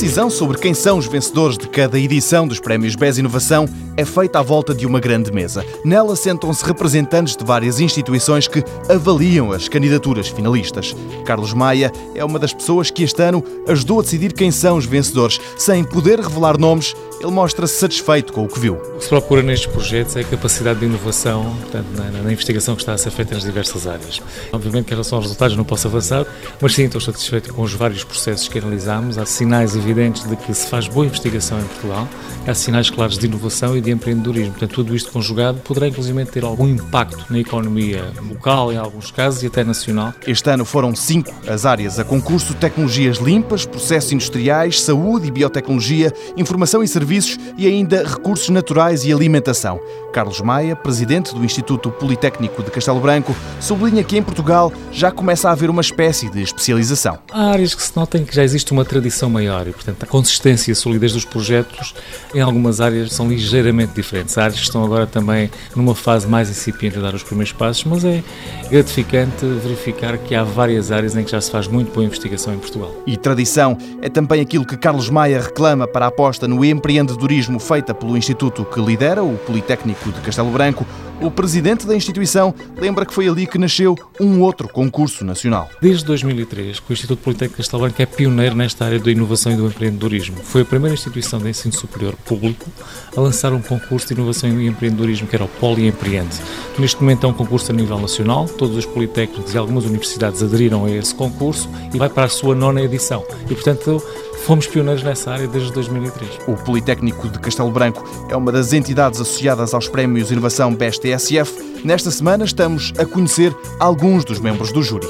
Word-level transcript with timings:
decisão 0.00 0.30
sobre 0.30 0.56
quem 0.56 0.72
são 0.72 0.96
os 0.96 1.06
vencedores 1.06 1.58
de 1.58 1.68
cada 1.68 2.00
edição 2.00 2.48
dos 2.48 2.58
Prémios 2.58 2.94
BES 2.94 3.18
Inovação 3.18 3.68
é 3.98 4.02
feita 4.02 4.38
à 4.38 4.42
volta 4.42 4.72
de 4.72 4.86
uma 4.86 4.98
grande 4.98 5.30
mesa. 5.30 5.62
Nela 5.84 6.16
sentam-se 6.16 6.64
representantes 6.64 7.36
de 7.36 7.44
várias 7.44 7.80
instituições 7.80 8.48
que 8.48 8.64
avaliam 8.88 9.52
as 9.52 9.68
candidaturas 9.68 10.26
finalistas. 10.26 10.96
Carlos 11.26 11.52
Maia 11.52 11.92
é 12.14 12.24
uma 12.24 12.38
das 12.38 12.54
pessoas 12.54 12.90
que 12.90 13.02
este 13.02 13.20
ano 13.20 13.44
ajudou 13.68 14.00
a 14.00 14.02
decidir 14.02 14.32
quem 14.32 14.50
são 14.50 14.78
os 14.78 14.86
vencedores. 14.86 15.38
Sem 15.58 15.84
poder 15.84 16.18
revelar 16.18 16.56
nomes, 16.56 16.96
ele 17.20 17.30
mostra-se 17.30 17.74
satisfeito 17.74 18.32
com 18.32 18.44
o 18.44 18.48
que 18.48 18.58
viu. 18.58 18.76
O 18.76 18.96
que 18.96 19.02
se 19.04 19.08
procura 19.10 19.42
nestes 19.42 19.70
projetos 19.70 20.16
é 20.16 20.20
a 20.20 20.24
capacidade 20.24 20.80
de 20.80 20.86
inovação 20.86 21.54
portanto, 21.60 21.86
na, 21.94 22.22
na, 22.22 22.32
investigação 22.32 22.74
que 22.74 22.80
está 22.80 22.94
a 22.94 22.98
ser 22.98 23.10
feita 23.10 23.34
nas 23.34 23.44
diversas 23.44 23.86
áreas. 23.86 24.22
Obviamente 24.50 24.86
que 24.86 24.92
em 24.92 24.94
relação 24.94 25.18
aos 25.18 25.26
resultados 25.26 25.54
não 25.54 25.64
posso 25.64 25.86
avançar, 25.86 26.24
mas 26.60 26.74
sim 26.74 26.84
estou 26.84 27.00
satisfeito 27.00 27.52
com 27.52 27.62
os 27.62 27.74
vários 27.74 28.04
processos 28.04 28.48
que 28.48 28.58
analisamos. 28.58 29.18
Há 29.18 29.26
sinais 29.26 29.76
evidentes 29.76 30.26
de 30.26 30.34
que 30.34 30.54
se 30.54 30.66
faz 30.66 30.88
boa 30.88 31.04
investigação 31.04 31.60
em 31.60 31.64
Portugal, 31.64 32.08
há 32.46 32.54
sinais 32.54 32.88
claros 32.88 33.18
de 33.18 33.26
inovação 33.26 33.76
e 33.76 33.82
de 33.82 33.90
empreendedorismo. 33.90 34.52
Portanto, 34.52 34.74
tudo 34.74 34.96
isto 34.96 35.12
conjugado 35.12 35.58
poderá 35.60 35.88
inclusive 35.88 36.24
ter 36.24 36.42
algum 36.42 36.68
impacto 36.68 37.26
na 37.28 37.38
economia 37.38 38.12
local, 38.30 38.72
em 38.72 38.78
alguns 38.78 39.10
casos, 39.10 39.42
e 39.42 39.46
até 39.46 39.62
nacional. 39.62 40.14
Este 40.26 40.48
ano 40.48 40.64
foram 40.64 40.94
cinco 40.96 41.30
as 41.46 41.66
áreas 41.66 41.98
a 41.98 42.04
concurso: 42.04 42.54
tecnologias 42.54 43.18
limpas, 43.18 43.66
processos 43.66 44.10
industriais, 44.12 44.80
saúde 44.80 45.28
e 45.28 45.30
biotecnologia, 45.30 46.12
informação 46.36 46.82
e 46.82 46.88
serviços 46.88 47.09
e 47.56 47.66
ainda 47.66 48.04
recursos 48.06 48.48
naturais 48.48 49.04
e 49.04 49.12
alimentação. 49.12 49.80
Carlos 50.12 50.40
Maia, 50.40 50.74
presidente 50.74 51.34
do 51.34 51.44
Instituto 51.44 51.90
Politécnico 51.90 52.62
de 52.62 52.70
Castelo 52.70 53.00
Branco, 53.00 53.34
sublinha 53.60 54.02
que 54.02 54.16
em 54.16 54.22
Portugal 54.22 54.72
já 54.90 55.10
começa 55.10 55.48
a 55.48 55.52
haver 55.52 55.70
uma 55.70 55.80
espécie 55.80 56.28
de 56.28 56.42
especialização. 56.42 57.18
Há 57.30 57.50
áreas 57.52 57.74
que 57.74 57.82
se 57.82 57.96
notem 57.96 58.24
que 58.24 58.34
já 58.34 58.42
existe 58.42 58.72
uma 58.72 58.84
tradição 58.84 59.30
maior 59.30 59.66
e, 59.68 59.72
portanto, 59.72 60.02
a 60.02 60.06
consistência 60.06 60.70
e 60.70 60.72
a 60.72 60.74
solidez 60.74 61.12
dos 61.12 61.24
projetos 61.24 61.94
em 62.34 62.40
algumas 62.40 62.80
áreas 62.80 63.12
são 63.12 63.28
ligeiramente 63.28 63.92
diferentes. 63.94 64.36
Há 64.36 64.44
áreas 64.44 64.58
que 64.58 64.64
estão 64.64 64.84
agora 64.84 65.06
também 65.06 65.50
numa 65.76 65.94
fase 65.94 66.26
mais 66.26 66.50
incipiente 66.50 66.98
a 66.98 67.02
dar 67.02 67.14
os 67.14 67.22
primeiros 67.22 67.52
passos, 67.52 67.84
mas 67.84 68.04
é 68.04 68.22
gratificante 68.68 69.46
verificar 69.46 70.18
que 70.18 70.34
há 70.34 70.42
várias 70.42 70.90
áreas 70.90 71.16
em 71.16 71.24
que 71.24 71.30
já 71.30 71.40
se 71.40 71.50
faz 71.50 71.68
muito 71.68 71.92
boa 71.92 72.04
investigação 72.04 72.52
em 72.54 72.58
Portugal. 72.58 72.92
E 73.06 73.16
tradição 73.16 73.78
é 74.02 74.08
também 74.08 74.40
aquilo 74.40 74.64
que 74.64 74.76
Carlos 74.76 75.08
Maia 75.08 75.40
reclama 75.40 75.86
para 75.86 76.06
a 76.06 76.08
aposta 76.08 76.48
no 76.48 76.64
empreendedorismo 77.00 77.58
feita 77.58 77.94
pelo 77.94 78.16
instituto 78.16 78.64
que 78.64 78.80
lidera, 78.80 79.22
o 79.22 79.36
Politécnico 79.38 80.12
de 80.12 80.20
Castelo 80.20 80.50
Branco, 80.50 80.86
o 81.20 81.30
presidente 81.30 81.86
da 81.86 81.94
instituição 81.94 82.54
lembra 82.78 83.04
que 83.04 83.12
foi 83.12 83.28
ali 83.28 83.46
que 83.46 83.58
nasceu 83.58 83.96
um 84.18 84.40
outro 84.40 84.68
concurso 84.68 85.24
nacional. 85.24 85.68
Desde 85.80 86.04
2003, 86.04 86.78
o 86.78 86.92
Instituto 86.92 87.18
Politécnico 87.18 87.56
de 87.56 87.62
Castelo 87.62 87.82
Branco 87.82 88.00
é 88.00 88.06
pioneiro 88.06 88.54
nesta 88.54 88.86
área 88.86 88.98
da 88.98 89.10
inovação 89.10 89.52
e 89.52 89.56
do 89.56 89.66
empreendedorismo. 89.66 90.36
Foi 90.42 90.62
a 90.62 90.64
primeira 90.64 90.94
instituição 90.94 91.38
de 91.38 91.50
ensino 91.50 91.74
superior 91.74 92.14
público 92.24 92.70
a 93.14 93.20
lançar 93.20 93.52
um 93.52 93.60
concurso 93.60 94.08
de 94.08 94.14
inovação 94.14 94.48
e 94.60 94.66
empreendedorismo 94.66 95.26
que 95.26 95.36
era 95.36 95.44
o 95.44 95.48
Poli 95.48 95.86
Empreende. 95.86 96.36
Neste 96.78 97.00
momento 97.00 97.26
é 97.26 97.28
um 97.28 97.34
concurso 97.34 97.70
a 97.70 97.74
nível 97.74 97.98
nacional, 97.98 98.46
todos 98.46 98.76
os 98.76 98.86
politécnicos 98.86 99.54
e 99.54 99.58
algumas 99.58 99.84
universidades 99.84 100.42
aderiram 100.42 100.86
a 100.86 100.90
esse 100.90 101.14
concurso 101.14 101.68
e 101.92 101.98
vai 101.98 102.08
para 102.08 102.24
a 102.24 102.28
sua 102.28 102.54
nona 102.54 102.80
edição. 102.80 103.24
E, 103.44 103.54
portanto, 103.54 104.02
Fomos 104.44 104.66
pioneiros 104.66 105.02
nessa 105.02 105.30
área 105.30 105.46
desde 105.46 105.72
2003. 105.72 106.38
O 106.46 106.54
Politécnico 106.54 107.28
de 107.28 107.38
Castelo 107.38 107.70
Branco 107.70 108.04
é 108.28 108.36
uma 108.36 108.50
das 108.50 108.72
entidades 108.72 109.20
associadas 109.20 109.74
aos 109.74 109.88
prémios 109.88 110.30
Inovação 110.30 110.74
BEST 110.74 111.02
TSF. 111.02 111.82
Nesta 111.84 112.10
semana 112.10 112.44
estamos 112.44 112.92
a 112.98 113.04
conhecer 113.04 113.54
alguns 113.78 114.24
dos 114.24 114.40
membros 114.40 114.72
do 114.72 114.82
júri. 114.82 115.06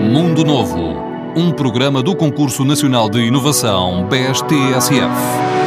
Mundo 0.00 0.44
Novo, 0.44 0.94
um 1.36 1.50
programa 1.50 2.02
do 2.02 2.14
Concurso 2.14 2.64
Nacional 2.64 3.10
de 3.10 3.18
Inovação 3.20 4.06
BEST 4.08 4.46
TSF. 4.46 5.65